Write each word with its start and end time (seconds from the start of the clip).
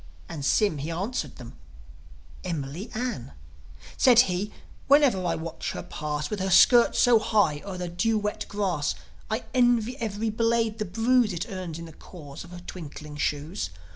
And 0.27 0.43
Sym, 0.43 0.79
he 0.79 0.89
answered 0.89 1.35
them, 1.35 1.57
"Emily 2.43 2.89
Ann." 2.95 3.33
Said 3.97 4.21
he: 4.21 4.51
"Whenever 4.87 5.23
I 5.23 5.35
watch 5.35 5.73
her 5.73 5.83
pass, 5.83 6.31
With 6.31 6.39
her 6.39 6.49
skirts 6.49 6.97
so 6.97 7.19
high 7.19 7.61
o'er 7.63 7.77
the 7.77 7.87
dew 7.87 8.17
wet 8.17 8.47
grass, 8.49 8.95
I 9.29 9.43
envy 9.53 9.95
every 9.99 10.31
blade 10.31 10.79
the 10.79 10.85
bruise 10.85 11.33
It 11.33 11.47
earns 11.51 11.77
in 11.77 11.85
the 11.85 11.93
cause 11.93 12.43
of 12.43 12.49
her 12.49 12.61
twinkling 12.65 13.15
shoes. 13.17 13.69